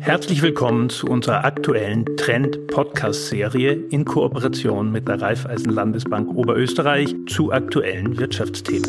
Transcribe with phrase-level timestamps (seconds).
[0.00, 8.18] Herzlich willkommen zu unserer aktuellen Trend-Podcast-Serie in Kooperation mit der Raiffeisen Landesbank Oberösterreich zu aktuellen
[8.18, 8.88] Wirtschaftsthemen.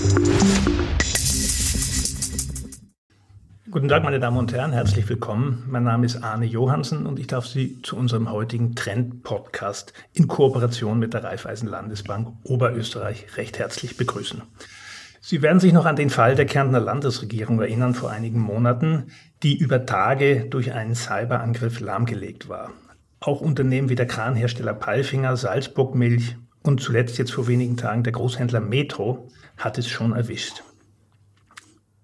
[3.71, 5.63] Guten Tag, meine Damen und Herren, herzlich willkommen.
[5.67, 10.99] Mein Name ist Arne Johansen und ich darf Sie zu unserem heutigen Trend-Podcast in Kooperation
[10.99, 14.41] mit der Raiffeisen Landesbank Oberösterreich recht herzlich begrüßen.
[15.21, 19.11] Sie werden sich noch an den Fall der Kärntner Landesregierung erinnern vor einigen Monaten,
[19.43, 22.71] die über Tage durch einen Cyberangriff lahmgelegt war.
[23.19, 28.13] Auch Unternehmen wie der Kranhersteller Palfinger, Salzburg Milch und zuletzt jetzt vor wenigen Tagen der
[28.13, 30.63] Großhändler Metro hat es schon erwischt.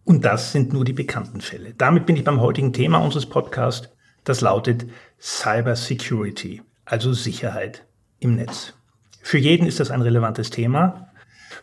[0.04, 1.74] Und das sind nur die bekannten Fälle.
[1.78, 3.90] Damit bin ich beim heutigen Thema unseres Podcasts.
[4.24, 4.86] Das lautet
[5.20, 7.86] Cyber Security, also Sicherheit
[8.20, 8.74] im Netz.
[9.22, 11.10] Für jeden ist das ein relevantes Thema,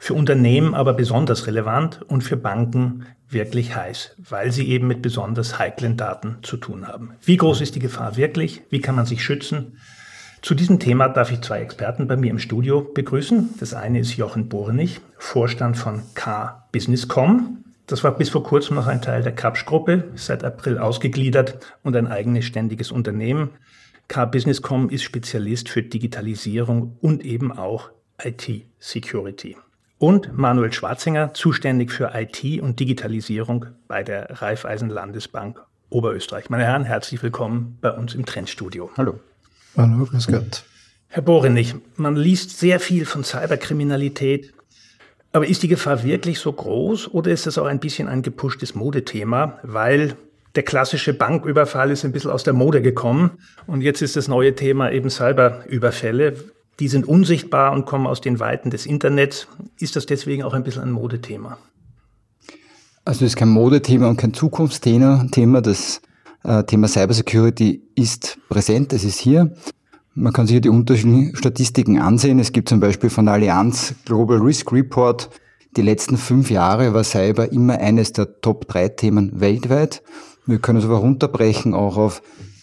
[0.02, 5.61] für Unternehmen aber besonders relevant und für Banken wirklich heiß, weil sie eben mit besonders
[5.61, 7.12] heiklen Daten zu tun haben.
[7.23, 8.62] Wie groß ist die Gefahr wirklich?
[8.69, 9.78] Wie kann man sich schützen?
[10.42, 13.50] Zu diesem Thema darf ich zwei Experten bei mir im Studio begrüßen.
[13.61, 17.62] Das eine ist Jochen Borenich, Vorstand von K Businesscom.
[17.87, 22.09] Das war bis vor kurzem noch ein Teil der Kapsch-Gruppe, seit April ausgegliedert und ein
[22.09, 23.50] eigenes ständiges Unternehmen.
[24.09, 29.56] K-Businesscom ist Spezialist für Digitalisierung und eben auch IT-Security.
[30.03, 36.50] Und Manuel Schwarzinger, zuständig für IT und Digitalisierung bei der Raiffeisen Landesbank Oberösterreich.
[36.50, 38.91] Meine Herren, herzlich willkommen bei uns im Trendstudio.
[38.97, 39.20] Hallo.
[39.77, 40.64] Hallo, grüß Gott.
[41.06, 44.53] Herr Borenich, man liest sehr viel von Cyberkriminalität,
[45.31, 48.75] aber ist die Gefahr wirklich so groß oder ist das auch ein bisschen ein gepushtes
[48.75, 50.16] Modethema, weil
[50.56, 54.56] der klassische Banküberfall ist ein bisschen aus der Mode gekommen und jetzt ist das neue
[54.56, 56.34] Thema eben Cyberüberfälle.
[56.81, 59.47] Die sind unsichtbar und kommen aus den Weiten des Internets.
[59.78, 61.59] Ist das deswegen auch ein bisschen ein Modethema?
[63.05, 65.27] Also es ist kein Modethema und kein Zukunftsthema.
[65.61, 66.00] Das
[66.45, 69.55] äh, Thema Cybersecurity ist präsent, es ist hier.
[70.15, 72.39] Man kann sich hier die unterschiedlichen Statistiken ansehen.
[72.39, 75.31] Es gibt zum Beispiel von der Allianz Global Risk Report,
[75.77, 80.03] die letzten fünf Jahre war Cyber immer eines der Top drei Themen weltweit.
[80.44, 82.22] Wir können es aber runterbrechen auch auf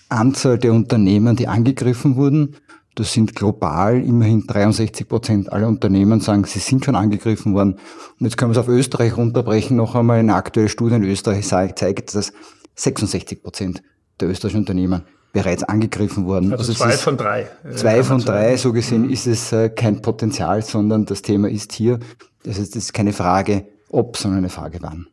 [0.09, 2.56] Anzahl der Unternehmen, die angegriffen wurden.
[2.96, 7.74] Das sind global immerhin 63 Prozent aller Unternehmen sagen, sie sind schon angegriffen worden.
[7.74, 9.78] Und jetzt können wir es auf Österreich runterbrechen.
[9.78, 12.34] Noch einmal eine aktuelle Studie in Österreich zeigt, dass
[12.76, 13.84] 66 Prozent
[14.20, 16.52] der österreichischen Unternehmen bereits angegriffen worden.
[16.52, 17.48] Also, also zwei von drei.
[17.76, 19.12] Zwei von drei, so gesehen mhm.
[19.12, 22.00] ist es äh, kein Potenzial, sondern das Thema ist hier.
[22.44, 25.08] Das heißt, es ist keine Frage ob, sondern eine Frage wann.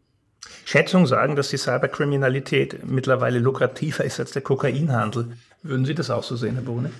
[0.65, 5.33] Schätzungen sagen, dass die Cyberkriminalität mittlerweile lukrativer ist als der Kokainhandel.
[5.63, 6.91] Würden Sie das auch so sehen, Herr Bohne?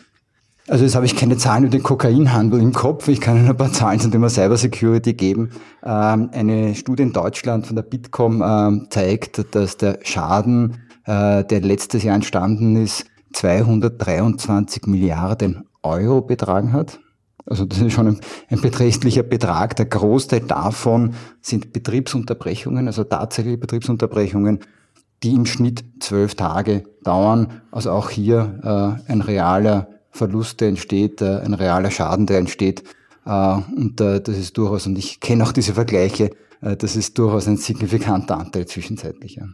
[0.69, 3.07] Also jetzt habe ich keine Zahlen über den Kokainhandel im Kopf.
[3.07, 5.51] Ich kann Ihnen ein paar Zahlen zum Thema Cybersecurity geben.
[5.85, 11.61] Ähm, eine Studie in Deutschland von der Bitkom ähm, zeigt, dass der Schaden äh, der
[11.61, 13.05] letztes Jahr entstanden ist,
[13.35, 16.99] 223 Milliarden Euro betragen hat.
[17.45, 19.77] Also das ist schon ein, ein, beträchtlicher Betrag.
[19.77, 24.59] Der Großteil davon sind Betriebsunterbrechungen, also tatsächliche Betriebsunterbrechungen,
[25.23, 27.63] die im Schnitt zwölf Tage dauern.
[27.71, 32.83] Also auch hier äh, ein realer Verlust, der entsteht, äh, ein realer Schaden, der entsteht.
[33.25, 36.31] Äh, und äh, das ist durchaus, und ich kenne auch diese Vergleiche,
[36.63, 39.37] das ist durchaus ein signifikanter Anteil zwischenzeitlich.
[39.37, 39.45] Ja.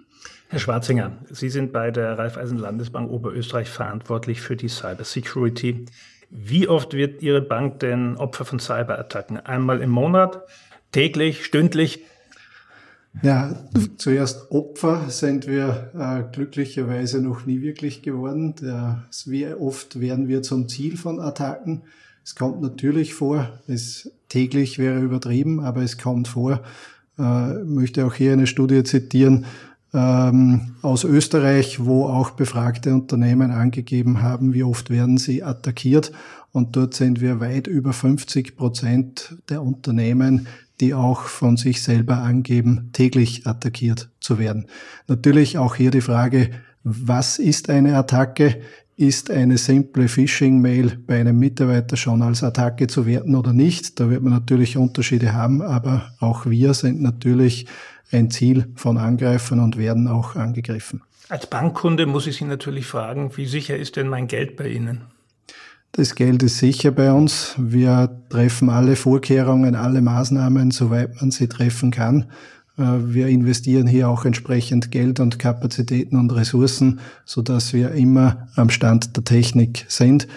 [0.49, 5.85] Herr Schwarzinger, Sie sind bei der Raiffeisen Landesbank Oberösterreich verantwortlich für die Cyber Security.
[6.31, 9.39] Wie oft wird Ihre Bank denn Opfer von Cyberattacken?
[9.39, 10.43] Einmal im Monat,
[10.93, 12.05] täglich, stündlich?
[13.21, 13.55] Ja,
[13.99, 18.55] zuerst Opfer sind wir äh, glücklicherweise noch nie wirklich geworden.
[18.61, 21.83] Der, wie oft werden wir zum Ziel von Attacken?
[22.25, 26.63] Es kommt natürlich vor, es täglich wäre übertrieben, aber es kommt vor.
[27.19, 29.45] Äh, möchte auch hier eine Studie zitieren,
[29.95, 36.13] ähm, aus Österreich, wo auch befragte Unternehmen angegeben haben, wie oft werden sie attackiert.
[36.53, 40.47] Und dort sind wir weit über 50 Prozent der Unternehmen,
[40.83, 44.67] die auch von sich selber angeben, täglich attackiert zu werden.
[45.07, 46.51] Natürlich auch hier die Frage,
[46.83, 48.61] was ist eine Attacke?
[48.97, 54.01] Ist eine simple Phishing-Mail bei einem Mitarbeiter schon als Attacke zu werten oder nicht?
[54.01, 57.67] Da wird man natürlich Unterschiede haben, aber auch wir sind natürlich
[58.11, 61.03] ein Ziel von Angreifern und werden auch angegriffen.
[61.29, 65.03] Als Bankkunde muss ich Sie natürlich fragen, wie sicher ist denn mein Geld bei Ihnen?
[65.95, 67.55] Das Geld ist sicher bei uns.
[67.59, 72.31] Wir treffen alle Vorkehrungen, alle Maßnahmen, soweit man sie treffen kann.
[72.79, 78.49] Äh, wir investieren hier auch entsprechend Geld und Kapazitäten und Ressourcen, so dass wir immer
[78.57, 80.29] am Stand der Technik sind.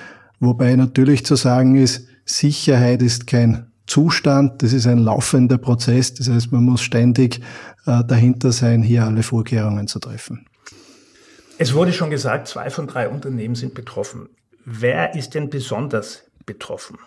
[0.41, 4.61] Wobei natürlich zu sagen ist, Sicherheit ist kein Zustand.
[4.61, 6.13] Das ist ein laufender Prozess.
[6.15, 7.39] Das heißt, man muss ständig
[7.85, 10.45] äh, dahinter sein, hier alle Vorkehrungen zu treffen.
[11.57, 14.27] Es wurde schon gesagt, zwei von drei Unternehmen sind betroffen.
[14.65, 16.97] Wer ist denn besonders betroffen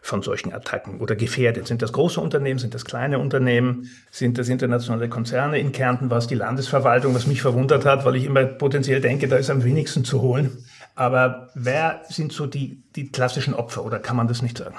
[0.00, 1.66] von solchen Attacken oder gefährdet?
[1.66, 5.58] Sind das große Unternehmen, sind das kleine Unternehmen, sind das internationale Konzerne?
[5.58, 9.26] In Kärnten war es die Landesverwaltung, was mich verwundert hat, weil ich immer potenziell denke,
[9.26, 10.64] da ist am wenigsten zu holen.
[10.94, 14.76] Aber wer sind so die, die klassischen Opfer oder kann man das nicht sagen?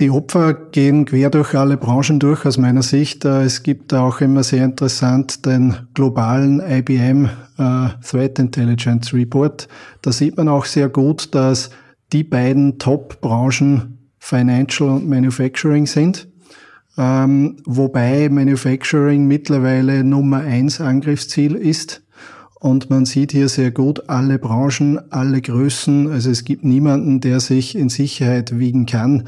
[0.00, 3.24] Die Opfer gehen quer durch alle Branchen durch aus meiner Sicht.
[3.24, 7.24] Äh, es gibt auch immer sehr interessant den globalen IBM
[7.58, 9.66] äh, Threat Intelligence Report.
[10.02, 11.70] Da sieht man auch sehr gut, dass
[12.12, 16.28] die beiden Top-Branchen Financial und Manufacturing sind.
[16.96, 22.02] Ähm, wobei Manufacturing mittlerweile Nummer eins Angriffsziel ist.
[22.60, 26.08] Und man sieht hier sehr gut alle Branchen, alle Größen.
[26.08, 29.24] Also es gibt niemanden, der sich in Sicherheit wiegen kann.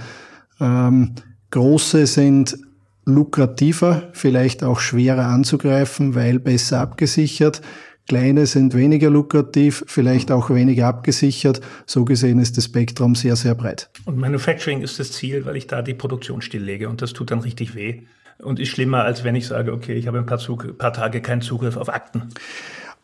[0.61, 1.15] Ähm,
[1.51, 2.59] große sind
[3.05, 7.61] lukrativer, vielleicht auch schwerer anzugreifen, weil besser abgesichert.
[8.07, 11.61] Kleine sind weniger lukrativ, vielleicht auch weniger abgesichert.
[11.87, 13.89] So gesehen ist das Spektrum sehr, sehr breit.
[14.05, 17.41] Und Manufacturing ist das Ziel, weil ich da die Produktion stilllege und das tut dann
[17.41, 18.03] richtig weh
[18.43, 21.21] und ist schlimmer, als wenn ich sage, okay, ich habe ein paar, Zug paar Tage
[21.21, 22.31] keinen Zugriff auf Akten.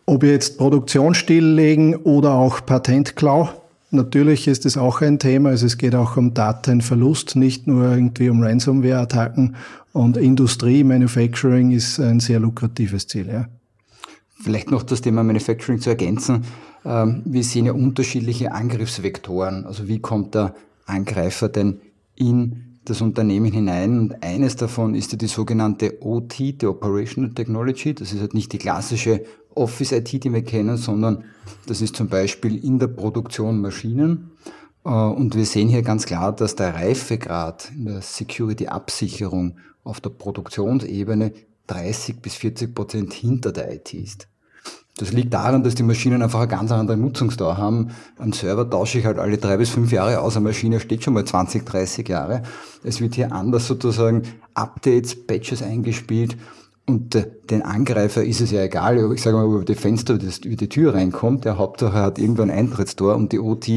[0.07, 3.51] Ob jetzt Produktion stilllegen oder auch Patentklau,
[3.97, 5.49] Natürlich ist es auch ein Thema.
[5.49, 9.57] Also es geht auch um Datenverlust, nicht nur irgendwie um Ransomware-Attacken.
[9.93, 13.27] Und Industrie, Manufacturing ist ein sehr lukratives Ziel.
[13.29, 13.49] Ja.
[14.43, 16.45] Vielleicht noch das Thema Manufacturing zu ergänzen.
[16.85, 19.65] Ähm, wir sehen ja unterschiedliche Angriffsvektoren.
[19.65, 20.55] Also wie kommt der
[20.85, 21.81] Angreifer denn
[22.15, 23.99] in das Unternehmen hinein?
[23.99, 27.95] Und eines davon ist ja die sogenannte OT, die Operational Technology.
[27.95, 29.25] Das ist halt nicht die klassische
[29.57, 31.25] Office IT, die wir kennen, sondern
[31.67, 34.31] das ist zum Beispiel in der Produktion Maschinen.
[34.85, 40.11] Äh, und wir sehen hier ganz klar, dass der Reifegrad in der Security-Absicherung auf der
[40.11, 41.33] Produktionsebene
[41.67, 44.29] 30 bis 40 Prozent hinter der IT ist.
[44.99, 47.91] Das liegt daran, dass die Maschinen einfach eine ganz andere Nutzungsdauer haben.
[48.19, 51.13] Ein Server tausche ich halt alle drei bis fünf Jahre aus, eine Maschine steht schon
[51.13, 52.43] mal 20, 30 Jahre.
[52.83, 54.23] Es wird hier anders sozusagen
[54.55, 56.39] Updates, Patches eingespielt
[56.87, 60.69] und den Angreifer ist es ja egal, ich sage mal, über die Fenster, über die
[60.69, 61.45] Tür reinkommt.
[61.45, 63.69] Der Hauptsache hat irgendwo ein Eintrittstor und die OT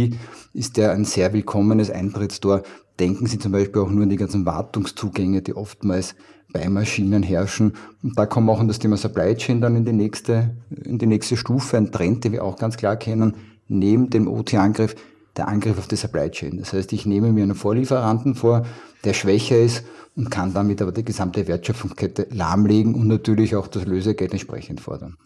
[0.54, 2.62] ist ja ein sehr willkommenes Eintrittstor.
[3.00, 6.16] Denken Sie zum Beispiel auch nur an die ganzen Wartungszugänge, die oftmals
[6.54, 7.74] bei Maschinen herrschen.
[8.04, 11.08] Und da kommen auch in das Thema Supply Chain dann in die nächste, in die
[11.08, 11.78] nächste Stufe.
[11.78, 13.36] Ein Trend, den wir auch ganz klar kennen,
[13.68, 14.96] neben dem OT-Angriff,
[15.36, 16.58] der Angriff auf die Supply Chain.
[16.60, 18.66] Das heißt, ich nehme mir einen Vorlieferanten vor,
[19.04, 19.84] der schwächer ist
[20.16, 25.18] und kann damit aber die gesamte Wertschöpfungskette lahmlegen und natürlich auch das Lösegeld entsprechend fordern.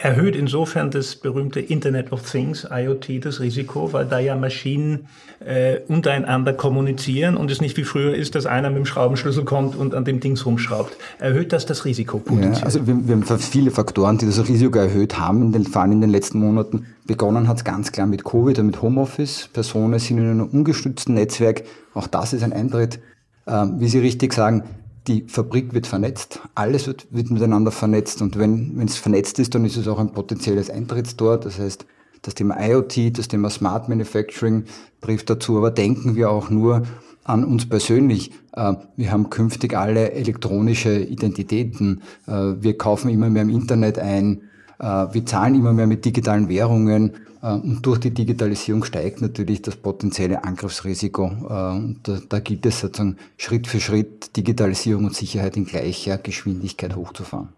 [0.00, 5.06] Erhöht insofern das berühmte Internet of Things, IoT, das Risiko, weil da ja Maschinen
[5.40, 9.76] äh, untereinander kommunizieren und es nicht wie früher ist, dass einer mit dem Schraubenschlüssel kommt
[9.76, 10.96] und an dem Dings rumschraubt.
[11.18, 12.54] Erhöht das das Risiko potenziell?
[12.54, 15.82] Ja, also wir, wir, haben viele Faktoren, die das Risiko erhöht haben, in den, vor
[15.82, 16.86] allem in den letzten Monaten.
[17.06, 19.50] Begonnen hat es ganz klar mit Covid und mit Homeoffice.
[19.52, 21.64] Personen sind in einem ungestützten Netzwerk.
[21.92, 22.98] Auch das ist ein Eintritt
[23.46, 24.64] ähm, wie Sie richtig sagen,
[25.06, 29.64] die Fabrik wird vernetzt, alles wird, wird miteinander vernetzt und wenn es vernetzt ist, dann
[29.64, 31.38] ist es auch ein potenzielles Eintrittstor.
[31.38, 31.86] Das heißt,
[32.22, 34.64] das Thema IoT, das Thema Smart Manufacturing
[35.00, 36.82] trifft dazu, aber denken wir auch nur
[37.22, 38.32] an uns persönlich.
[38.52, 42.02] Äh, wir haben künftig alle elektronische Identitäten.
[42.26, 44.42] Äh, wir kaufen immer mehr im Internet ein.
[44.78, 47.12] Äh, wir zahlen immer mehr mit digitalen Währungen.
[47.46, 51.24] Äh, und durch die Digitalisierung steigt natürlich das potenzielle Angriffsrisiko.
[51.48, 56.96] Äh, und da, gilt es sozusagen Schritt für Schritt Digitalisierung und Sicherheit in gleicher Geschwindigkeit
[56.96, 57.48] hochzufahren.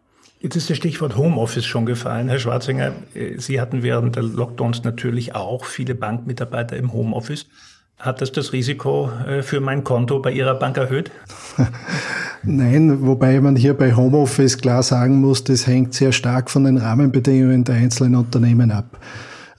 [0.41, 2.29] Jetzt ist das Stichwort Homeoffice schon gefallen.
[2.29, 7.47] Herr Schwarzinger, äh, Sie hatten während der Lockdowns natürlich auch viele Bankmitarbeiter im Homeoffice.
[7.99, 9.11] Hat das das Risiko
[9.43, 11.11] für mein Konto bei Ihrer Bank erhöht?
[12.45, 16.77] Nein, wobei man hier bei Homeoffice klar sagen muss, das hängt sehr stark von den
[16.77, 19.01] Rahmenbedingungen der einzelnen Unternehmen ab.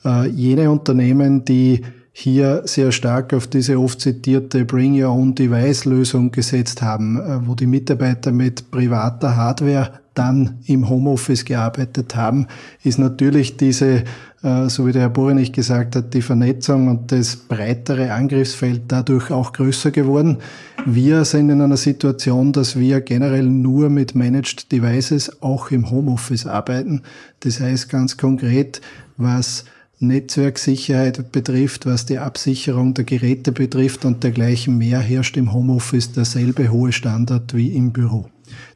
[0.05, 5.85] Äh, jene Unternehmen, die hier sehr stark auf diese oft zitierte Bring Your Own Device
[5.85, 12.47] Lösung gesetzt haben, äh, wo die Mitarbeiter mit privater Hardware dann im Homeoffice gearbeitet haben,
[12.83, 14.03] ist natürlich diese,
[14.43, 19.31] äh, so wie der Herr Borenich gesagt hat, die Vernetzung und das breitere Angriffsfeld dadurch
[19.31, 20.39] auch größer geworden.
[20.85, 26.47] Wir sind in einer Situation, dass wir generell nur mit Managed Devices auch im Homeoffice
[26.47, 27.03] arbeiten.
[27.39, 28.81] Das heißt ganz konkret,
[29.15, 29.63] was
[29.99, 36.69] Netzwerksicherheit betrifft, was die Absicherung der Geräte betrifft und dergleichen mehr, herrscht im Homeoffice derselbe
[36.71, 38.29] hohe Standard wie im Büro.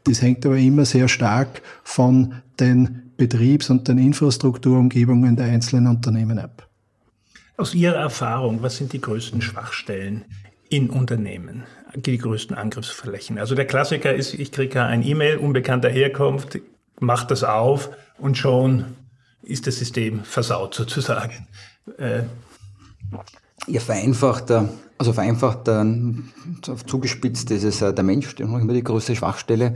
[0.04, 6.40] Das hängt aber immer sehr stark von den Betriebs- und den Infrastrukturumgebungen der einzelnen Unternehmen
[6.40, 6.68] ab.
[7.56, 10.26] Aus Ihrer Erfahrung, was sind die größten Schwachstellen
[10.70, 11.64] in Unternehmen?
[11.96, 13.38] Die größten Angriffsflächen?
[13.38, 16.60] Also der Klassiker ist, ich kriege ein E-Mail unbekannter Herkunft,
[17.00, 18.86] macht das auf und schon
[19.44, 21.48] ist das System versaut sozusagen.
[21.98, 22.24] Äh,
[23.68, 24.52] ja, vereinfacht,
[24.98, 25.70] also vereinfacht,
[26.86, 29.76] zugespitzt ist es äh, der Mensch, der noch immer die größte Schwachstelle.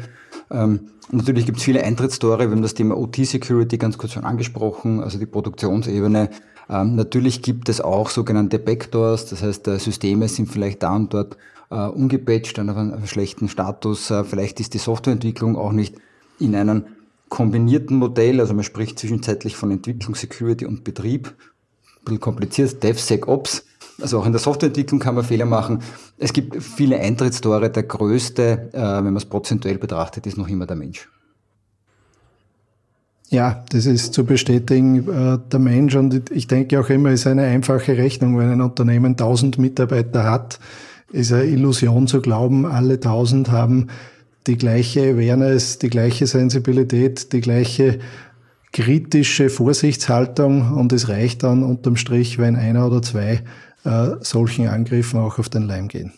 [0.49, 5.01] Ähm, natürlich gibt es viele Eintrittstore, wir haben das Thema OT-Security ganz kurz schon angesprochen,
[5.01, 6.29] also die Produktionsebene.
[6.69, 11.13] Ähm, natürlich gibt es auch sogenannte Backdoors, das heißt, äh, Systeme sind vielleicht da und
[11.13, 11.37] dort
[11.69, 14.11] äh, ungepatcht, auf einem, einem schlechten Status.
[14.11, 15.95] Äh, vielleicht ist die Softwareentwicklung auch nicht
[16.39, 16.85] in einem
[17.29, 21.27] kombinierten Modell, also man spricht zwischenzeitlich von Entwicklung, Security und Betrieb.
[21.27, 23.65] Ein bisschen kompliziert, DevSecOps.
[24.01, 25.81] Also auch in der Softwareentwicklung kann man Fehler machen.
[26.17, 27.69] Es gibt viele Eintrittstore.
[27.69, 31.09] Der größte, äh, wenn man es prozentuell betrachtet, ist noch immer der Mensch.
[33.29, 35.95] Ja, das ist zu bestätigen, äh, der Mensch.
[35.95, 38.37] Und ich denke auch immer, es ist eine einfache Rechnung.
[38.37, 40.59] Wenn ein Unternehmen 1000 Mitarbeiter hat,
[41.11, 43.87] ist eine Illusion zu glauben, alle 1000 haben
[44.47, 47.99] die gleiche Awareness, die gleiche Sensibilität, die gleiche
[48.71, 53.43] kritische Vorsichtshaltung und es reicht dann unterm Strich, wenn einer oder zwei
[53.83, 56.13] äh, solchen Angriffen auch auf den Leim gehen.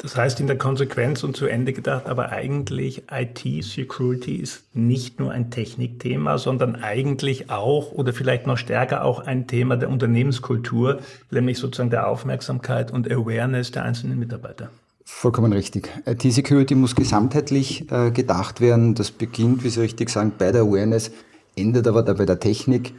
[0.00, 5.32] Das heißt in der Konsequenz und zu Ende gedacht, aber eigentlich IT-Security ist nicht nur
[5.32, 11.00] ein Technikthema, sondern eigentlich auch oder vielleicht noch stärker auch ein Thema der Unternehmenskultur,
[11.32, 14.70] nämlich sozusagen der Aufmerksamkeit und Awareness der einzelnen Mitarbeiter.
[15.10, 15.90] Vollkommen richtig.
[16.06, 18.94] IT-Security muss gesamtheitlich äh, gedacht werden.
[18.94, 21.10] Das beginnt, wie Sie richtig sagen, bei der Awareness,
[21.56, 22.92] endet aber da bei der Technik.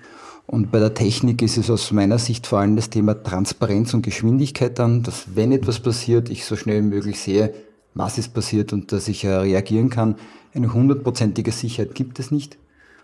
[0.45, 4.01] Und bei der Technik ist es aus meiner Sicht vor allem das Thema Transparenz und
[4.01, 7.53] Geschwindigkeit dann, dass wenn etwas passiert, ich so schnell wie möglich sehe,
[7.93, 10.15] was ist passiert und dass ich äh, reagieren kann.
[10.53, 12.57] Eine hundertprozentige Sicherheit gibt es nicht,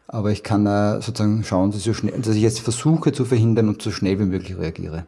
[0.07, 3.23] aber ich kann äh, sozusagen schauen, dass ich, so schnell, dass ich jetzt versuche zu
[3.23, 5.05] verhindern und so schnell wie möglich reagiere.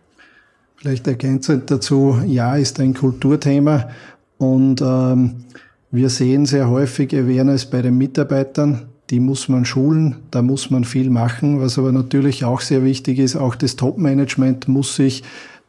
[0.78, 3.90] Vielleicht ergänzend dazu, ja, ist ein Kulturthema
[4.38, 5.44] und ähm,
[5.92, 10.84] wir sehen sehr häufig Awareness bei den Mitarbeitern die muss man schulen, da muss man
[10.84, 11.62] viel machen.
[11.62, 15.24] Was aber natürlich auch sehr wichtig ist, auch das Top-Management muss sich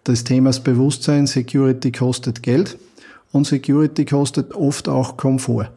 [0.06, 2.78] des Themas bewusst sein, Security kostet Geld
[3.30, 5.70] und Security kostet oft auch Komfort.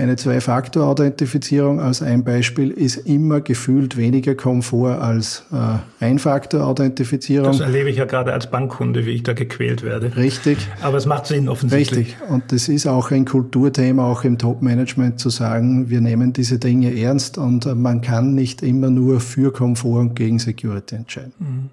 [0.00, 7.48] Eine Zwei-Faktor-Authentifizierung als ein Beispiel ist immer gefühlt weniger Komfort als äh, Ein-Faktor-Authentifizierung.
[7.48, 10.16] Das erlebe ich ja gerade als Bankkunde, wie ich da gequält werde.
[10.16, 10.56] Richtig.
[10.80, 12.16] Aber es macht Sinn offensichtlich.
[12.18, 12.30] Richtig.
[12.30, 16.98] Und das ist auch ein Kulturthema, auch im Top-Management zu sagen, wir nehmen diese Dinge
[16.98, 21.34] ernst und äh, man kann nicht immer nur für Komfort und gegen Security entscheiden.
[21.38, 21.70] Mhm.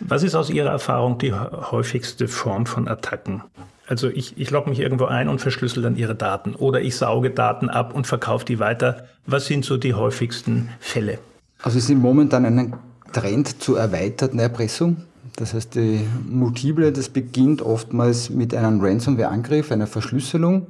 [0.00, 3.42] Was ist aus Ihrer Erfahrung die häufigste Form von Attacken?
[3.88, 7.30] Also ich, ich logge mich irgendwo ein und verschlüssel dann ihre Daten oder ich sauge
[7.30, 9.06] Daten ab und verkaufe die weiter.
[9.26, 11.18] Was sind so die häufigsten Fälle?
[11.62, 12.74] Also es sind momentan einen
[13.12, 14.98] Trend zur erweiterten Erpressung.
[15.36, 20.66] Das heißt, die Multiple, das beginnt oftmals mit einem Ransomware-Angriff, einer Verschlüsselung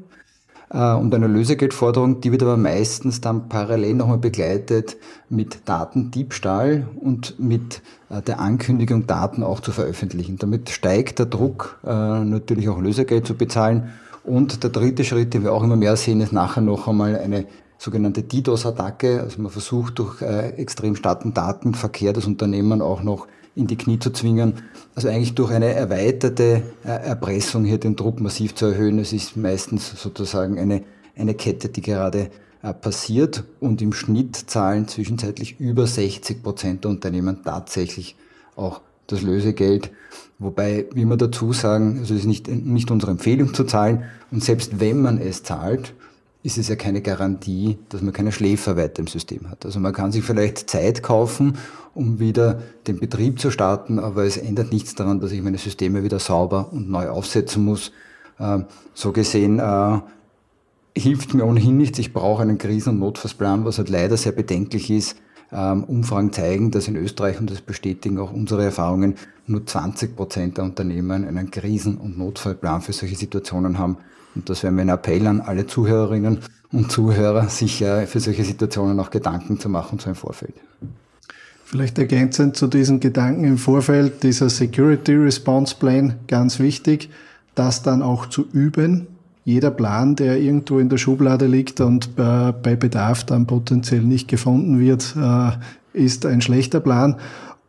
[0.70, 4.98] und einer Lösegeldforderung, die wird aber meistens dann parallel nochmal begleitet
[5.30, 10.36] mit Datendiebstahl und mit äh, der Ankündigung, Daten auch zu veröffentlichen.
[10.36, 13.94] Damit steigt der Druck, äh, natürlich auch Lösegeld zu bezahlen.
[14.24, 17.46] Und der dritte Schritt, den wir auch immer mehr sehen, ist nachher noch einmal eine
[17.78, 19.22] sogenannte DDoS-Attacke.
[19.22, 24.10] Also man versucht durch extrem starken Datenverkehr das Unternehmen auch noch in die Knie zu
[24.10, 24.54] zwingen.
[24.94, 28.98] Also eigentlich durch eine erweiterte äh, Erpressung hier den Druck massiv zu erhöhen.
[28.98, 30.82] Es ist meistens sozusagen eine,
[31.16, 32.30] eine Kette, die gerade
[32.62, 38.16] äh, passiert und im Schnitt zahlen zwischenzeitlich über 60 Prozent der Unternehmen tatsächlich
[38.56, 39.90] auch das Lösegeld.
[40.38, 44.04] Wobei, wie wir dazu sagen, also es ist nicht, nicht unsere Empfehlung zu zahlen.
[44.30, 45.94] Und selbst wenn man es zahlt,
[46.48, 49.66] ist es ja keine Garantie, dass man keine Schläfer weiter im System hat.
[49.66, 51.58] Also man kann sich vielleicht Zeit kaufen,
[51.94, 56.02] um wieder den Betrieb zu starten, aber es ändert nichts daran, dass ich meine Systeme
[56.02, 57.92] wieder sauber und neu aufsetzen muss.
[58.40, 58.64] Ähm,
[58.94, 59.98] so gesehen äh,
[60.96, 61.98] hilft mir ohnehin nichts.
[61.98, 65.16] Ich brauche einen Krisen- und Notfallsplan, was halt leider sehr bedenklich ist.
[65.52, 70.56] Ähm, Umfragen zeigen, dass in Österreich, und das bestätigen auch unsere Erfahrungen, nur 20 Prozent
[70.56, 73.98] der Unternehmen einen Krisen- und Notfallplan für solche Situationen haben.
[74.38, 76.38] Und das wäre mein Appell an alle Zuhörerinnen
[76.70, 80.54] und Zuhörer, sich für solche Situationen auch Gedanken zu machen, so im Vorfeld.
[81.64, 87.10] Vielleicht ergänzend zu diesen Gedanken im Vorfeld, dieser Security Response Plan, ganz wichtig,
[87.56, 89.08] das dann auch zu üben.
[89.44, 94.78] Jeder Plan, der irgendwo in der Schublade liegt und bei Bedarf dann potenziell nicht gefunden
[94.78, 95.50] wird, äh,
[95.92, 97.16] ist ein schlechter Plan.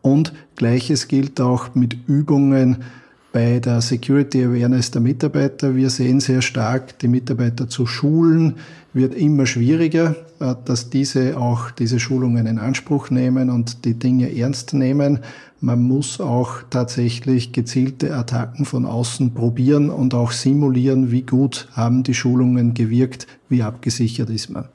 [0.02, 2.84] Und gleiches gilt auch mit Übungen,
[3.32, 5.76] bei der Security Awareness der Mitarbeiter.
[5.76, 8.56] Wir sehen sehr stark, die Mitarbeiter zu schulen
[8.94, 14.36] wird immer schwieriger, äh, dass diese auch diese Schulungen in Anspruch nehmen und die Dinge
[14.36, 15.20] ernst nehmen.
[15.62, 22.04] Man muss auch tatsächlich gezielte Attacken von außen probieren und auch simulieren, wie gut haben
[22.04, 24.66] die Schulungen gewirkt, wie abgesichert ist man.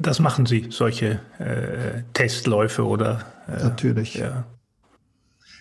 [0.00, 3.24] Das machen Sie, solche äh, Testläufe oder?
[3.48, 4.14] Äh, Natürlich.
[4.14, 4.44] Ja.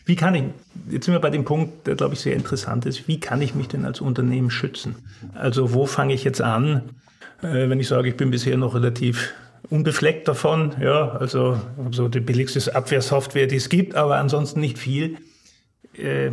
[0.09, 0.45] Wie kann ich,
[0.89, 3.53] jetzt sind wir bei dem Punkt, der glaube ich sehr interessant ist, wie kann ich
[3.53, 4.95] mich denn als Unternehmen schützen?
[5.35, 6.81] Also wo fange ich jetzt an,
[7.43, 9.33] äh, wenn ich sage, ich bin bisher noch relativ
[9.69, 11.61] unbefleckt davon, ja, also
[11.91, 15.17] so die billigste Abwehrsoftware, die es gibt, aber ansonsten nicht viel.
[15.93, 16.31] Äh,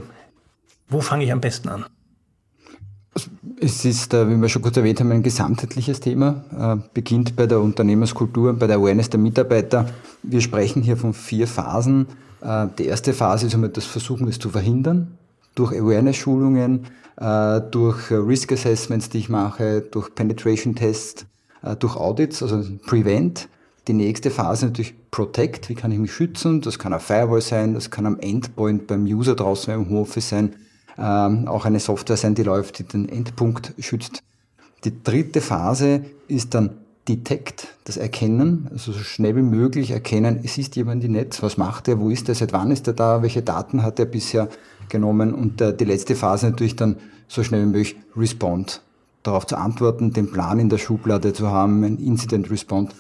[0.89, 1.85] wo fange ich am besten an?
[3.61, 6.79] Es ist, äh, wie wir schon kurz erwähnt haben, ein gesamtheitliches Thema.
[6.83, 9.91] Äh, beginnt bei der Unternehmenskultur, bei der Awareness der Mitarbeiter.
[10.23, 12.07] Wir sprechen hier von vier Phasen.
[12.41, 15.19] Äh, die erste Phase ist einmal das Versuchen, das zu verhindern.
[15.55, 16.87] Durch Awareness-Schulungen,
[17.71, 21.25] durch Risk Assessments, die ich mache, durch Penetration-Tests,
[21.79, 23.49] durch Audits, also Prevent.
[23.89, 25.71] Die nächste Phase natürlich Protect.
[25.71, 26.61] Wie kann ich mich schützen?
[26.61, 30.57] Das kann ein Firewall sein, das kann am Endpoint beim User draußen im Homeoffice sein
[30.99, 34.23] ähm, auch eine Software sein, die läuft, die den Endpunkt schützt.
[34.85, 36.79] Die dritte Phase ist dann
[37.09, 41.57] Detect, das Erkennen, also so schnell wie möglich erkennen, es ist jemand im Netz, was
[41.57, 44.49] macht er, wo ist er, seit wann ist er da, welche Daten hat er bisher
[44.89, 46.97] genommen und äh, die letzte Phase natürlich dann
[47.29, 48.83] so schnell wie möglich Respond,
[49.23, 52.95] darauf zu antworten, den Plan in der Schublade zu haben, einen Incident Respond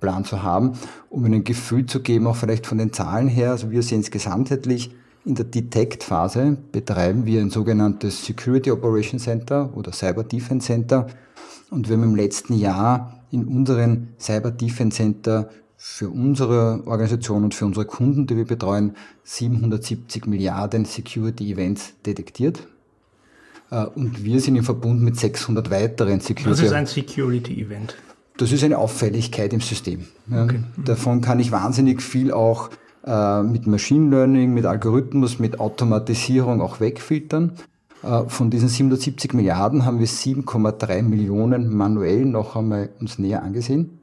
[0.00, 0.72] Plan zu haben,
[1.10, 4.10] um ein Gefühl zu geben, auch vielleicht von den Zahlen her, also wir sehen es
[4.10, 4.90] gesamtheitlich,
[5.26, 11.08] in der Detect-Phase betreiben wir ein sogenanntes Security Operation Center oder Cyber Defense Center.
[11.70, 17.54] Und wir haben im letzten Jahr in unseren Cyber Defense Center für unsere Organisation und
[17.54, 22.66] für unsere Kunden, die wir betreuen, 770 Milliarden Security Events detektiert.
[23.70, 26.50] Äh, und wir sind im Verbund mit 600 weiteren Security.
[26.50, 27.96] Was ist ein Security Event?
[28.36, 30.06] Das ist eine Auffälligkeit im System.
[30.30, 30.60] Okay.
[30.84, 32.70] Davon kann ich wahnsinnig viel auch
[33.04, 37.52] äh, mit Machine Learning, mit Algorithmus, mit Automatisierung auch wegfiltern.
[38.02, 43.98] Äh, von diesen 770 Milliarden haben wir 7,3 Millionen manuell noch einmal uns näher angesehen.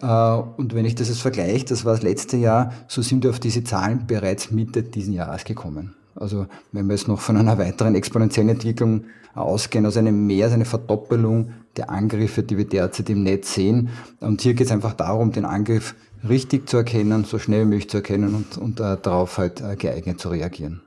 [0.00, 3.30] Äh, und wenn ich das jetzt vergleiche, das war das letzte Jahr, so sind wir
[3.30, 5.94] auf diese Zahlen bereits Mitte diesen Jahres gekommen.
[6.16, 10.64] Also wenn wir jetzt noch von einer weiteren exponentiellen Entwicklung ausgehen, also eine mehr, eine
[10.64, 13.88] Verdoppelung der Angriffe, die wir derzeit im Netz sehen.
[14.20, 15.96] Und hier geht es einfach darum, den Angriff
[16.28, 19.74] richtig zu erkennen, so schnell wie möglich zu erkennen und, und äh, darauf halt äh,
[19.76, 20.83] geeignet zu reagieren.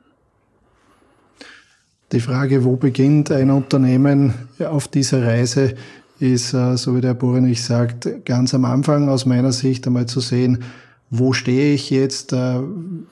[2.13, 5.75] Die Frage, wo beginnt ein Unternehmen auf dieser Reise,
[6.19, 10.21] ist, äh, so wie der Borenich sagt, ganz am Anfang aus meiner Sicht einmal zu
[10.21, 10.63] sehen,
[11.09, 12.59] wo stehe ich jetzt, äh,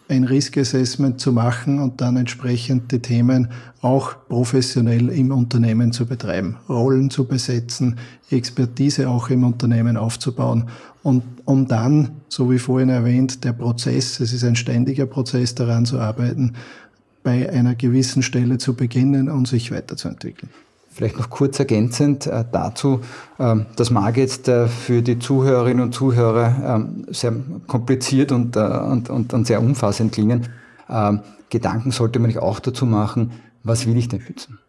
[0.07, 3.49] ein Risk Assessment zu machen und dann entsprechend die Themen
[3.81, 7.97] auch professionell im Unternehmen zu betreiben, Rollen zu besetzen,
[8.31, 10.69] Expertise auch im Unternehmen aufzubauen
[11.03, 15.85] und um dann, so wie vorhin erwähnt, der Prozess, es ist ein ständiger Prozess daran
[15.85, 16.53] zu arbeiten,
[17.25, 20.51] bei einer gewissen Stelle zu beginnen und sich weiterzuentwickeln.
[20.91, 23.01] Vielleicht noch kurz ergänzend äh, dazu,
[23.39, 27.33] ähm, das mag jetzt äh, für die Zuhörerinnen und Zuhörer ähm, sehr
[27.67, 30.47] kompliziert und, äh, und, und, und sehr umfassend klingen.
[30.87, 33.31] Ähm, Gedanken sollte man sich auch dazu machen,
[33.63, 34.59] was will ich denn schützen?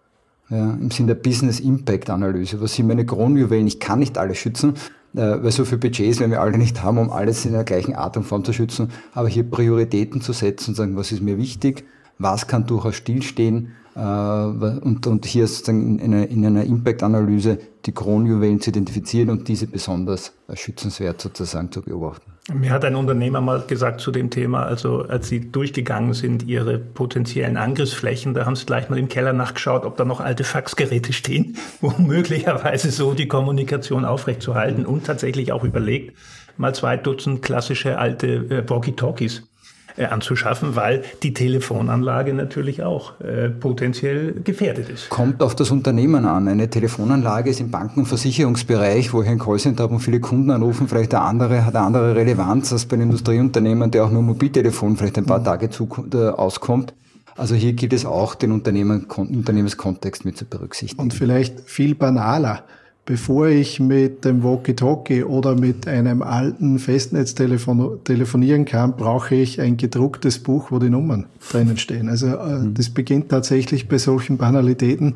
[0.48, 2.60] Ja, Im Sinne der Business Impact Analyse.
[2.60, 3.66] Was sind meine Kronjuwelen?
[3.66, 4.74] Ich kann nicht alles schützen,
[5.12, 8.16] weil so viele Budgets werden wir alle nicht haben, um alles in der gleichen Art
[8.16, 8.90] und Form zu schützen.
[9.12, 11.84] Aber hier Prioritäten zu setzen und sagen, was ist mir wichtig?
[12.18, 13.72] Was kann durchaus stillstehen?
[13.94, 19.48] Äh, und, und hier sozusagen in einer, in einer Impact-Analyse die Kronjuwelen zu identifizieren und
[19.48, 22.32] diese besonders schützenswert sozusagen zu beobachten.
[22.52, 26.78] Mir hat ein Unternehmer mal gesagt zu dem Thema, also als sie durchgegangen sind, ihre
[26.78, 31.12] potenziellen Angriffsflächen, da haben sie gleich mal im Keller nachgeschaut, ob da noch alte Faxgeräte
[31.12, 36.16] stehen, um möglicherweise so die Kommunikation aufrechtzuerhalten und tatsächlich auch überlegt,
[36.56, 39.42] mal zwei Dutzend klassische alte äh, Walkie-Talkies
[40.04, 45.08] anzuschaffen, weil die Telefonanlage natürlich auch äh, potenziell gefährdet ist.
[45.08, 46.48] Kommt auf das Unternehmen an.
[46.48, 50.50] Eine Telefonanlage ist im Banken- und Versicherungsbereich, wo ich ein Callcenter habe und viele Kunden
[50.50, 54.22] anrufen, vielleicht der andere, hat eine andere Relevanz als bei einem Industrieunternehmen, der auch nur
[54.22, 55.44] Mobiltelefon vielleicht ein paar mhm.
[55.44, 56.92] Tage zu, äh, auskommt.
[57.36, 61.02] Also hier gilt es auch, den Unternehmen, Unternehmenskontext mit zu berücksichtigen.
[61.02, 62.64] Und vielleicht viel banaler
[63.06, 69.76] bevor ich mit dem Walkie-Talkie oder mit einem alten Festnetz telefonieren kann, brauche ich ein
[69.76, 72.08] gedrucktes Buch, wo die Nummern drinnen stehen.
[72.08, 72.74] Also äh, mhm.
[72.74, 75.14] das beginnt tatsächlich bei solchen Banalitäten.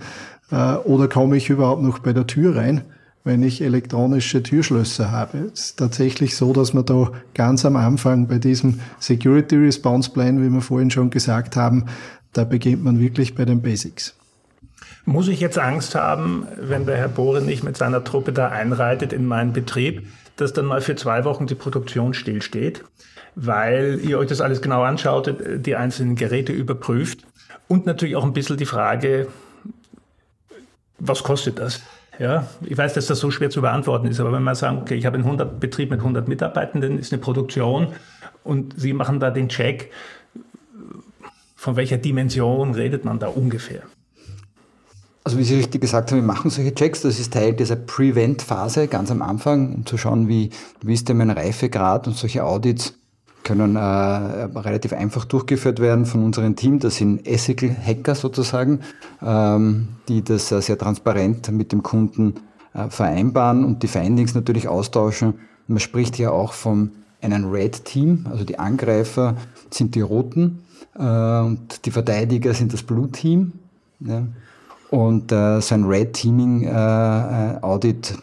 [0.50, 2.83] Äh, oder komme ich überhaupt noch bei der Tür rein,
[3.24, 5.50] wenn ich elektronische Türschlösser habe?
[5.53, 10.40] Es ist tatsächlich so, dass man da ganz am Anfang bei diesem Security Response Plan,
[10.40, 11.87] wie wir vorhin schon gesagt haben,
[12.33, 14.14] da beginnt man wirklich bei den Basics.
[15.11, 19.12] Muss ich jetzt Angst haben, wenn der Herr Bohre nicht mit seiner Truppe da einreitet
[19.12, 22.85] in meinen Betrieb, dass dann mal für zwei Wochen die Produktion stillsteht,
[23.35, 25.35] weil ihr euch das alles genau anschaut,
[25.66, 27.27] die einzelnen Geräte überprüft
[27.66, 29.27] und natürlich auch ein bisschen die Frage,
[31.01, 31.83] was kostet das?
[32.20, 34.94] Ja, ich weiß, dass das so schwer zu beantworten ist, aber wenn man sagt, okay,
[34.94, 37.88] ich habe einen 100 Betrieb mit 100 Mitarbeitenden, ist eine Produktion
[38.44, 39.90] und Sie machen da den Check,
[41.57, 43.83] von welcher Dimension redet man da ungefähr?
[45.22, 47.02] Also wie Sie richtig gesagt haben, wir machen solche Checks.
[47.02, 50.50] Das ist Teil dieser Prevent-Phase ganz am Anfang, um zu schauen, wie,
[50.83, 52.94] wie ist denn mein Reifegrad und solche Audits
[53.42, 56.78] können äh, relativ einfach durchgeführt werden von unserem Team.
[56.78, 58.80] Das sind Ethical-Hacker sozusagen,
[59.22, 62.35] ähm, die das äh, sehr transparent mit dem Kunden
[62.74, 65.35] äh, vereinbaren und die Findings natürlich austauschen.
[65.66, 69.37] Man spricht ja auch von einem Red Team, also die Angreifer
[69.70, 71.02] sind die Roten äh,
[71.40, 73.52] und die Verteidiger sind das Blue Team.
[74.00, 74.26] Ja.
[74.90, 78.18] Und äh, so ein Red Teaming äh, äh, Audit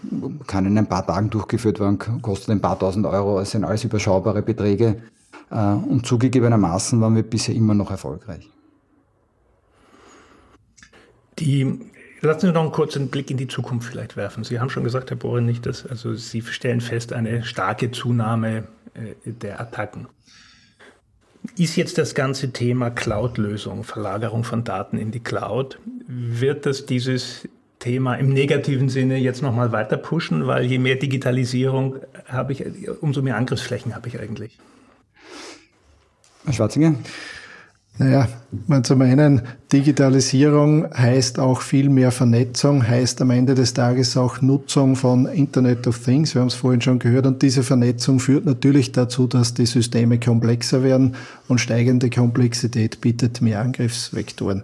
[0.47, 3.85] kann in ein paar Tagen durchgeführt werden, kostet ein paar tausend Euro, es sind alles
[3.85, 5.01] überschaubare Beträge.
[5.49, 8.49] Äh, und zugegebenermaßen waren wir bisher immer noch erfolgreich.
[11.39, 11.79] Die,
[12.19, 14.43] lassen Sie noch einen kurzen Blick in die Zukunft vielleicht werfen.
[14.43, 18.67] Sie haben schon gesagt, Herr Bohren, nicht, dass, also Sie stellen fest eine starke Zunahme
[18.93, 20.07] äh, der Attacken.
[21.55, 27.47] Ist jetzt das ganze Thema Cloud-Lösung, Verlagerung von Daten in die Cloud, wird das dieses
[27.79, 32.63] Thema im negativen Sinne jetzt nochmal weiter pushen, weil je mehr Digitalisierung habe ich,
[33.01, 34.57] umso mehr Angriffsflächen habe ich eigentlich?
[36.45, 36.95] Herr Schwarzinger?
[37.99, 38.27] Naja,
[38.67, 39.41] man zum einen,
[39.73, 45.87] Digitalisierung heißt auch viel mehr Vernetzung, heißt am Ende des Tages auch Nutzung von Internet
[45.87, 46.35] of Things.
[46.35, 47.25] Wir haben es vorhin schon gehört.
[47.25, 51.15] Und diese Vernetzung führt natürlich dazu, dass die Systeme komplexer werden
[51.47, 54.63] und steigende Komplexität bietet mehr Angriffsvektoren.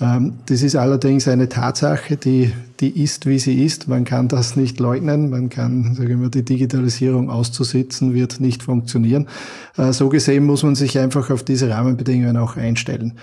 [0.00, 3.88] Ähm, das ist allerdings eine Tatsache, die, die ist, wie sie ist.
[3.88, 5.30] Man kann das nicht leugnen.
[5.30, 9.28] Man kann, sagen wir, die Digitalisierung auszusitzen, wird nicht funktionieren.
[9.76, 13.14] Äh, so gesehen muss man sich einfach auf diese Rahmenbedingungen auch einstellen.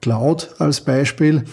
[0.00, 1.44] Cloud als Beispiel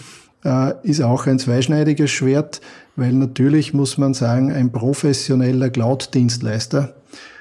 [0.44, 2.60] äh, ist auch ein zweischneidiges Schwert,
[2.94, 6.94] weil natürlich muss man sagen, ein professioneller Cloud-Dienstleister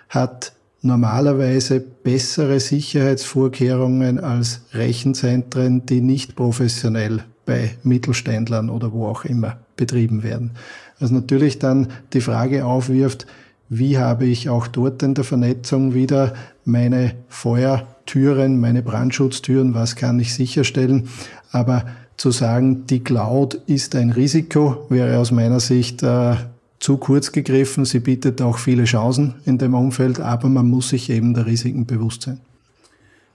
[0.09, 0.53] hat
[0.85, 10.23] normalerweise bessere Sicherheitsvorkehrungen als Rechenzentren, die nicht professionell bei Mittelständlern oder wo auch immer betrieben
[10.23, 10.51] werden.
[10.99, 13.25] Was natürlich dann die Frage aufwirft,
[13.67, 20.19] wie habe ich auch dort in der Vernetzung wieder meine Feuertüren, meine Brandschutztüren, was kann
[20.19, 21.09] ich sicherstellen.
[21.51, 26.35] Aber zu sagen, die Cloud ist ein Risiko, wäre aus meiner Sicht äh,
[26.85, 27.83] zu kurz gegriffen.
[27.83, 31.87] Sie bietet auch viele Chancen in dem Umfeld, aber man muss sich eben der Risiken
[31.87, 32.39] bewusst sein.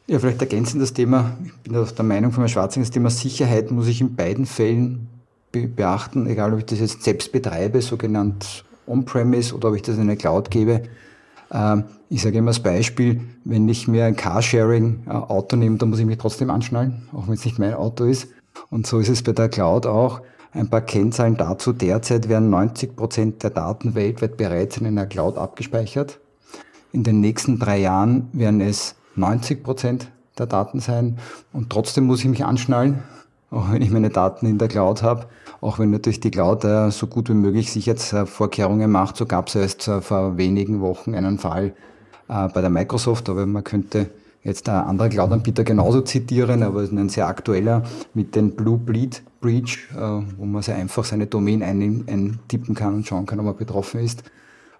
[0.06, 3.72] Ja, vielleicht ergänzend das Thema, ich bin der Meinung von Herrn Schwarzing, das Thema Sicherheit
[3.72, 5.08] muss ich in beiden Fällen
[5.50, 9.96] be beachten, egal ob ich das jetzt selbst betreibe, sogenannt On-Premise, oder ob ich das
[9.96, 10.84] in eine Cloud gebe.
[11.50, 16.06] Ähm, ich sage immer als Beispiel, wenn ich mir ein Carsharing-Auto nehme, dann muss ich
[16.06, 18.28] mich trotzdem anschnallen, auch wenn es nicht mein Auto ist.
[18.70, 20.20] Und so ist es bei der Cloud auch.
[20.52, 21.72] Ein paar Kennzahlen dazu.
[21.72, 26.18] Derzeit werden 90 Prozent der Daten weltweit bereits in einer Cloud abgespeichert.
[26.92, 31.18] In den nächsten drei Jahren werden es 90 Prozent der Daten sein.
[31.52, 33.02] Und trotzdem muss ich mich anschnallen,
[33.50, 35.26] auch wenn ich meine Daten in der Cloud habe.
[35.60, 39.16] Auch wenn natürlich die Cloud äh, so gut wie möglich Sicherheitsvorkehrungen macht.
[39.16, 41.74] So gab es erst äh, vor wenigen Wochen einen Fall
[42.28, 44.10] äh, bei der Microsoft, aber man könnte
[44.42, 47.82] jetzt ein anderer Cloud-Anbieter genauso zitieren, aber es ist ein sehr aktueller
[48.14, 49.98] mit dem Blue Bleed Breach, äh,
[50.36, 54.22] wo man sehr einfach seine Domain eintippen kann und schauen kann, ob man betroffen ist,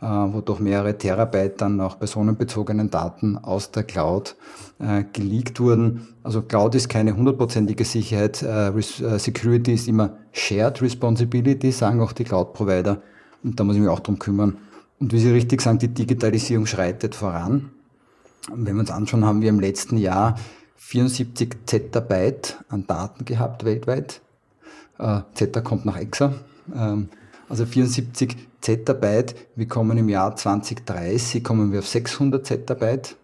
[0.01, 4.37] äh, wo doch mehrere Terabyte dann auch personenbezogenen Daten aus der Cloud
[4.79, 6.09] äh, geleakt wurden.
[6.23, 13.01] Also Cloud ist keine hundertprozentige Sicherheit, Security ist immer Shared Responsibility, sagen auch die Cloud-Provider
[13.43, 14.59] und da muss ich mich auch drum kümmern.
[14.99, 17.71] Und wie Sie richtig sagen, die Digitalisierung schreitet voran.
[18.49, 20.37] Wenn wir uns anschauen, haben wir im letzten Jahr
[20.77, 24.21] 74 Zettabyte an Daten gehabt weltweit.
[24.99, 26.35] Äh, Zeta kommt nach Exa.
[26.75, 27.09] Ähm,
[27.49, 29.35] also 74 Zettabyte.
[29.57, 33.17] Wir kommen im Jahr 2030 kommen wir auf 600 Zettabyte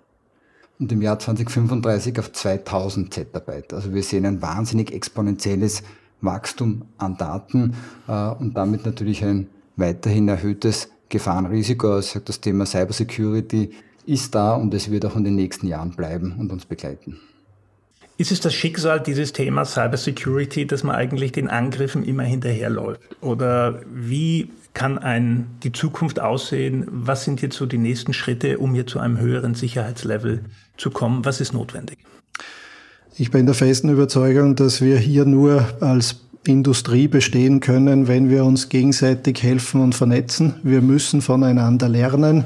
[0.78, 3.72] und im Jahr 2035 auf 2000 Zettabyte.
[3.72, 5.82] Also wir sehen ein wahnsinnig exponentielles
[6.20, 7.74] Wachstum an Daten
[8.08, 11.94] äh, und damit natürlich ein weiterhin erhöhtes Gefahrenrisiko.
[11.94, 13.70] Also das Thema Cybersecurity
[14.06, 17.18] ist da und es wird auch in den nächsten Jahren bleiben und uns begleiten.
[18.18, 23.00] Ist es das Schicksal dieses Themas Cybersecurity, dass man eigentlich den Angriffen immer hinterherläuft?
[23.20, 26.86] Oder wie kann ein, die Zukunft aussehen?
[26.88, 30.40] Was sind jetzt so die nächsten Schritte, um hier zu einem höheren Sicherheitslevel
[30.78, 31.26] zu kommen?
[31.26, 31.98] Was ist notwendig?
[33.18, 38.44] Ich bin der festen Überzeugung, dass wir hier nur als Industrie bestehen können, wenn wir
[38.44, 40.54] uns gegenseitig helfen und vernetzen.
[40.62, 42.44] Wir müssen voneinander lernen.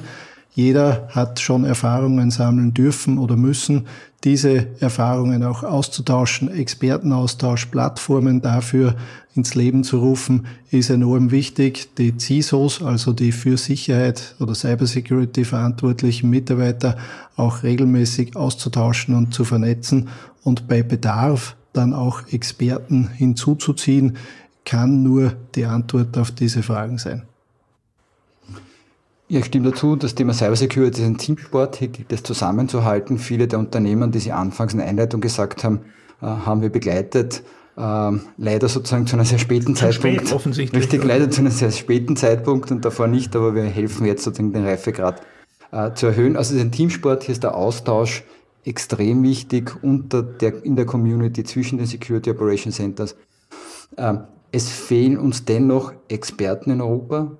[0.53, 3.87] Jeder hat schon Erfahrungen sammeln dürfen oder müssen.
[4.25, 8.97] Diese Erfahrungen auch auszutauschen, Expertenaustausch, Plattformen dafür
[9.35, 11.95] ins Leben zu rufen, ist enorm wichtig.
[11.97, 16.97] Die CISOs, also die für Sicherheit oder Cybersecurity verantwortlichen Mitarbeiter,
[17.37, 20.09] auch regelmäßig auszutauschen und zu vernetzen
[20.43, 24.17] und bei Bedarf dann auch Experten hinzuzuziehen,
[24.65, 27.23] kann nur die Antwort auf diese Fragen sein.
[29.31, 29.95] Ja, ich stimme dazu.
[29.95, 31.77] Das Thema Cybersecurity ist ein Teamsport.
[31.77, 33.17] Hier gilt es zusammenzuhalten.
[33.17, 35.83] Viele der Unternehmen, die Sie anfangs in der Einleitung gesagt haben,
[36.21, 37.45] äh, haben wir begleitet.
[37.79, 40.23] Ähm, leider sozusagen zu einem sehr späten zu Zeitpunkt.
[40.23, 40.83] Spät, offensichtlich.
[40.83, 44.53] Richtig, leider zu einem sehr späten Zeitpunkt und davor nicht, aber wir helfen jetzt sozusagen
[44.53, 45.23] den Reifegrad
[45.71, 46.37] äh, zu erhöhen.
[46.37, 47.23] Also es ist ein Teamsport.
[47.23, 48.25] Hier ist der Austausch
[48.65, 53.15] extrem wichtig unter der, in der Community zwischen den Security Operation Centers.
[53.97, 57.31] Ähm, es fehlen uns dennoch Experten in Europa.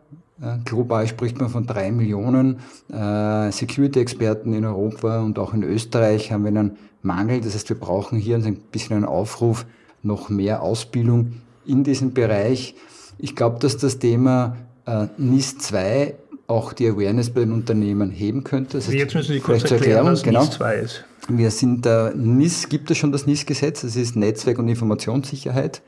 [0.43, 2.61] Äh, global spricht man von drei Millionen
[2.93, 7.41] äh, Security-Experten in Europa und auch in Österreich haben wir einen Mangel.
[7.41, 9.67] Das heißt, wir brauchen hier ein bisschen einen Aufruf,
[10.03, 11.35] noch mehr Ausbildung
[11.67, 12.75] in diesem Bereich.
[13.19, 16.15] Ich glaube, dass das Thema äh, NIS 2
[16.47, 18.79] auch die Awareness bei den Unternehmen heben könnte.
[18.79, 20.41] Das heißt, Jetzt müssen Sie kurz erklären, was genau.
[20.41, 21.05] NIS 2 ist.
[21.29, 25.83] Wir sind äh, NIS, gibt es schon das NIS-Gesetz, das ist Netzwerk- und Informationssicherheit.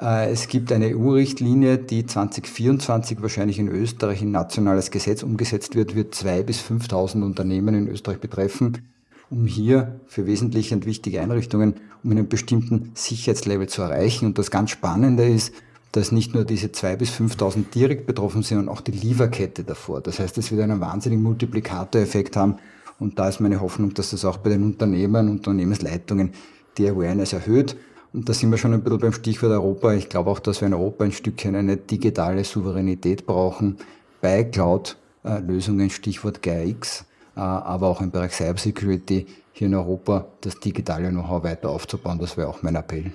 [0.00, 5.94] Äh, es gibt eine EU-Richtlinie, die 2024 wahrscheinlich in Österreich in nationales Gesetz umgesetzt wird,
[5.94, 8.90] wird zwei bis 5.000 Unternehmen in Österreich betreffen,
[9.28, 14.26] um hier für wesentliche und wichtige Einrichtungen, um einen bestimmten Sicherheitslevel zu erreichen.
[14.26, 15.52] Und das ganz Spannende ist,
[15.92, 20.00] dass nicht nur diese zwei bis 5.000 direkt betroffen sind, sondern auch die Lieferkette davor.
[20.00, 22.56] Das heißt, es wird einen wahnsinnigen Multiplikatoreffekt haben.
[22.98, 26.32] Und da ist meine Hoffnung, dass das auch bei den Unternehmern, Unternehmensleitungen
[26.78, 27.76] die Awareness erhöht.
[28.12, 29.92] Und da sind wir schon ein bisschen beim Stichwort Europa.
[29.92, 33.78] Ich glaube auch, dass wir in Europa ein Stückchen eine digitale Souveränität brauchen
[34.20, 37.04] bei Cloud-Lösungen, Stichwort GAIX,
[37.36, 42.18] äh, aber auch im Bereich Cybersecurity hier in Europa das digitale Know-how weiter aufzubauen.
[42.18, 43.12] Das wäre auch mein Appell.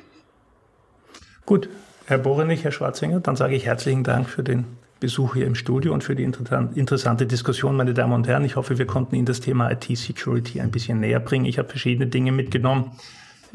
[1.46, 1.70] Gut,
[2.06, 4.66] Herr Borenich, Herr Schwarzinger, dann sage ich herzlichen Dank für den
[5.00, 8.46] Besuch hier im Studio und für die interessante Diskussion, meine Damen und Herren.
[8.46, 11.46] Ich hoffe, wir konnten Ihnen das Thema IT-Security ein bisschen näher bringen.
[11.46, 12.92] Ich habe verschiedene Dinge mitgenommen.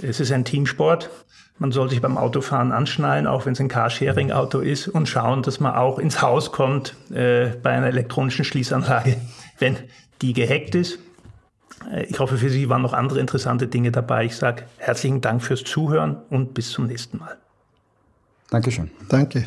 [0.03, 1.11] Es ist ein Teamsport.
[1.59, 5.61] Man soll sich beim Autofahren anschnallen, auch wenn es ein Carsharing-Auto ist, und schauen, dass
[5.61, 9.17] man auch ins Haus kommt äh, bei einer elektronischen Schließanlage,
[9.59, 9.77] wenn
[10.23, 10.99] die gehackt ist.
[11.93, 14.25] Äh, ich hoffe, für Sie waren noch andere interessante Dinge dabei.
[14.25, 17.37] Ich sage herzlichen Dank fürs Zuhören und bis zum nächsten Mal.
[18.49, 18.91] Dankeschön.
[19.09, 19.45] Danke.